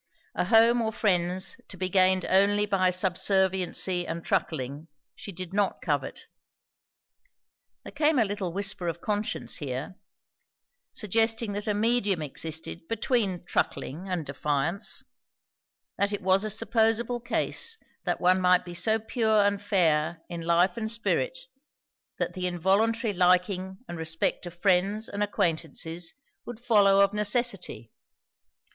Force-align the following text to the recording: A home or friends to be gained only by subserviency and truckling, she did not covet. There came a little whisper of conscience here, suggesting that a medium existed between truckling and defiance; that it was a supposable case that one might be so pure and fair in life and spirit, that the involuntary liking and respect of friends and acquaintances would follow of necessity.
A 0.33 0.45
home 0.45 0.81
or 0.81 0.91
friends 0.91 1.57
to 1.67 1.77
be 1.77 1.87
gained 1.87 2.25
only 2.27 2.65
by 2.65 2.89
subserviency 2.89 4.07
and 4.07 4.25
truckling, 4.25 4.87
she 5.13 5.31
did 5.31 5.53
not 5.53 5.79
covet. 5.79 6.25
There 7.83 7.91
came 7.91 8.17
a 8.17 8.25
little 8.25 8.51
whisper 8.51 8.87
of 8.87 8.99
conscience 8.99 9.57
here, 9.57 9.93
suggesting 10.91 11.53
that 11.53 11.67
a 11.67 11.75
medium 11.75 12.23
existed 12.23 12.87
between 12.87 13.43
truckling 13.45 14.09
and 14.09 14.25
defiance; 14.25 15.03
that 15.99 16.11
it 16.11 16.23
was 16.23 16.43
a 16.43 16.49
supposable 16.49 17.19
case 17.19 17.77
that 18.03 18.19
one 18.19 18.41
might 18.41 18.65
be 18.65 18.73
so 18.73 18.97
pure 18.97 19.45
and 19.45 19.61
fair 19.61 20.23
in 20.27 20.41
life 20.41 20.77
and 20.77 20.89
spirit, 20.89 21.37
that 22.17 22.33
the 22.33 22.47
involuntary 22.47 23.13
liking 23.13 23.77
and 23.87 23.99
respect 23.99 24.47
of 24.47 24.59
friends 24.59 25.07
and 25.07 25.21
acquaintances 25.21 26.15
would 26.43 26.59
follow 26.59 27.01
of 27.01 27.13
necessity. 27.13 27.91